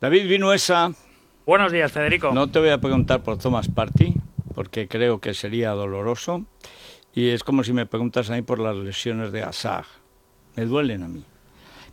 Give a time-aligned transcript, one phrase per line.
[0.00, 0.92] David Vinuesa.
[1.44, 2.30] Buenos días, Federico.
[2.32, 4.14] No te voy a preguntar por Thomas Party,
[4.54, 6.44] porque creo que sería doloroso.
[7.12, 9.84] Y es como si me preguntas a mí por las lesiones de Assad.
[10.54, 11.24] Me duelen a mí.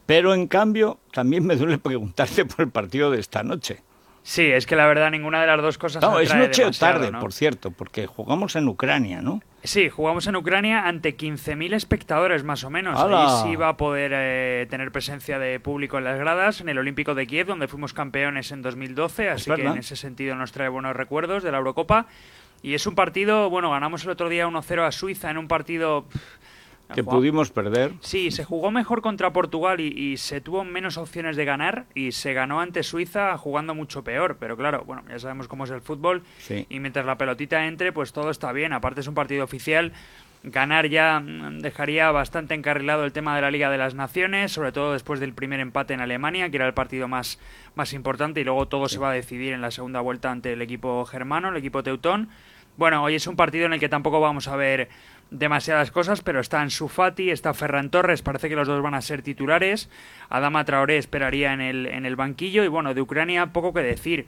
[0.05, 3.81] Pero en cambio, también me duele preguntarte por el partido de esta noche.
[4.21, 6.03] Sí, es que la verdad ninguna de las dos cosas.
[6.03, 9.41] No, es noche o tarde, por cierto, porque jugamos en Ucrania, ¿no?
[9.65, 12.99] Sí, jugamos en Ucrania ante 15.000 espectadores más o menos.
[12.99, 16.77] Ahí sí va a poder eh, tener presencia de público en las gradas, en el
[16.77, 20.69] Olímpico de Kiev, donde fuimos campeones en 2012, así que en ese sentido nos trae
[20.69, 22.07] buenos recuerdos de la Eurocopa.
[22.61, 26.05] Y es un partido, bueno, ganamos el otro día 1-0 a Suiza en un partido
[26.93, 27.93] que pudimos perder.
[27.99, 32.33] Sí, se jugó mejor contra Portugal y, se tuvo menos opciones de ganar y se
[32.33, 34.37] ganó ante Suiza jugando mucho peor.
[34.39, 36.23] Pero claro, bueno, ya sabemos cómo es el fútbol
[36.69, 38.73] y mientras la pelotita entre, pues todo está bien.
[38.73, 39.93] Aparte es un partido oficial.
[40.47, 44.71] Ganar ya mm, dejaría bastante encarrilado el tema de la Liga de las Naciones, sobre
[44.71, 47.39] todo después del primer empate en Alemania, que era el partido más,
[47.73, 50.61] más importante, y luego todo se va a decidir en la segunda vuelta ante el
[50.61, 52.29] equipo germano, el equipo teutón.
[52.77, 54.89] Bueno, hoy es un partido en el que tampoco vamos a ver
[55.31, 59.01] demasiadas cosas, pero está en Sufati, está Ferran Torres, parece que los dos van a
[59.01, 59.89] ser titulares.
[60.29, 64.27] Adama Traoré esperaría en el, en el banquillo y bueno, de Ucrania poco que decir.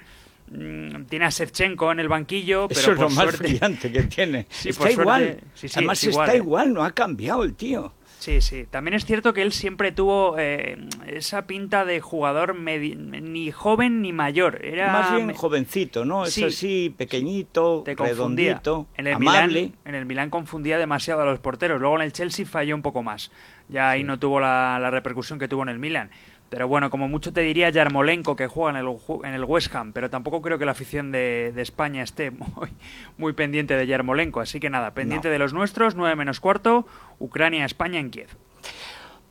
[0.50, 4.48] Mm, tiene a Shevchenko en el banquillo, pero Eso es lo más brillante que tiene.
[4.66, 5.42] está igual.
[5.76, 7.94] Además está igual, no ha cambiado el tío.
[8.20, 8.66] Sí, sí.
[8.70, 14.12] También es cierto que él siempre tuvo eh, esa pinta de jugador ni joven ni
[14.12, 14.66] mayor.
[14.66, 16.26] Era más bien jovencito, ¿no?
[16.26, 19.72] Es así, pequeñito, redondito, en el amable.
[19.86, 21.80] en el Milán confundía demasiado a los porteros.
[21.80, 23.32] Luego en el Chelsea falló un poco más.
[23.70, 26.10] Ya ahí no tuvo la, la repercusión que tuvo en el Milán.
[26.50, 29.92] Pero bueno, como mucho te diría Yarmolenko, que juega en el, en el West Ham,
[29.92, 32.70] pero tampoco creo que la afición de, España esté muy,
[33.18, 34.40] muy, pendiente de Yarmolenko.
[34.40, 36.88] Así que nada, pendiente de los nuestros, 9 menos cuarto,
[37.20, 38.30] Ucrania-España en Kiev.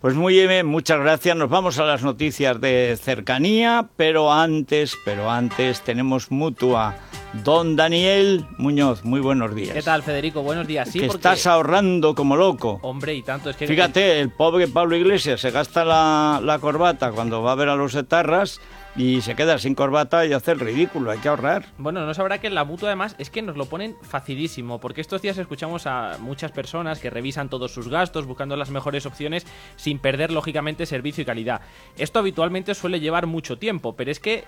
[0.00, 1.36] Pues muy bien, muchas gracias.
[1.36, 6.94] Nos vamos a las noticias de cercanía, pero antes, pero antes tenemos mutua
[7.32, 9.74] Don Daniel Muñoz, muy buenos días.
[9.74, 10.42] ¿Qué tal, Federico?
[10.42, 10.88] Buenos días.
[10.88, 12.78] Sí, que estás ahorrando como loco.
[12.82, 13.66] Hombre, y tanto es que...
[13.66, 17.76] Fíjate, el pobre Pablo Iglesias se gasta la, la corbata cuando va a ver a
[17.76, 18.60] los etarras
[18.96, 21.66] y se queda sin corbata y hace el ridículo, hay que ahorrar.
[21.76, 25.02] Bueno, no sabrá que en la mutua además es que nos lo ponen facilísimo, porque
[25.02, 29.46] estos días escuchamos a muchas personas que revisan todos sus gastos buscando las mejores opciones
[29.76, 31.60] sin perder lógicamente servicio y calidad.
[31.98, 34.44] Esto habitualmente suele llevar mucho tiempo, pero es que, eh,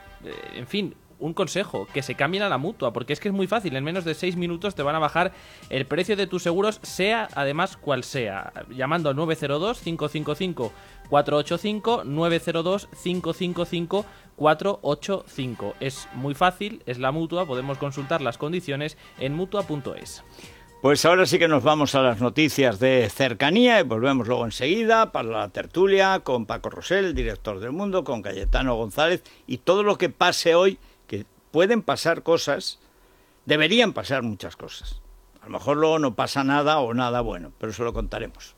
[0.57, 3.47] en fin, un consejo, que se cambien a la mutua, porque es que es muy
[3.47, 5.33] fácil, en menos de 6 minutos te van a bajar
[5.71, 12.05] el precio de tus seguros, sea además cual sea, llamando al 902-555-485,
[14.37, 15.75] 902-555-485.
[15.81, 20.25] Es muy fácil, es la mutua, podemos consultar las condiciones en mutua.es.
[20.81, 25.11] Pues ahora sí que nos vamos a las noticias de cercanía y volvemos luego enseguida
[25.11, 29.99] para la tertulia con Paco Rosell, director del Mundo, con Cayetano González y todo lo
[29.99, 30.79] que pase hoy
[31.51, 32.79] pueden pasar cosas,
[33.47, 35.01] deberían pasar muchas cosas.
[35.41, 38.55] A lo mejor luego no pasa nada o nada bueno, pero eso lo contaremos.